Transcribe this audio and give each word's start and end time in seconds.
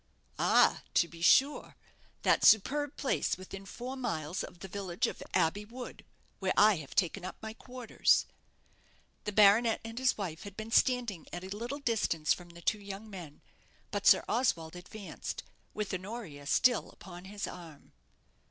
"Ah, 0.39 0.81
to 0.95 1.07
be 1.07 1.21
sure; 1.21 1.75
that 2.23 2.43
superb 2.43 2.97
place 2.97 3.37
within 3.37 3.67
four 3.67 3.95
miles 3.95 4.43
of 4.43 4.57
the 4.61 4.67
village 4.67 5.05
of 5.05 5.21
Abbey 5.35 5.63
wood, 5.63 6.03
where 6.39 6.55
I 6.57 6.77
have 6.77 6.95
taken 6.95 7.23
up 7.23 7.37
my 7.39 7.53
quarters." 7.53 8.25
The 9.25 9.31
baronet 9.31 9.79
and 9.85 9.99
his 9.99 10.17
wife 10.17 10.41
had 10.41 10.57
been 10.57 10.71
standing 10.71 11.27
at 11.31 11.43
a 11.43 11.55
little 11.55 11.77
distance 11.77 12.33
from 12.33 12.49
the 12.49 12.63
two 12.63 12.81
young 12.81 13.11
men; 13.11 13.41
but 13.91 14.07
Sir 14.07 14.25
Oswald 14.27 14.75
advanced, 14.75 15.43
with 15.75 15.93
Honoria 15.93 16.47
still 16.47 16.89
upon 16.89 17.25
his 17.25 17.45
arm. 17.45 17.93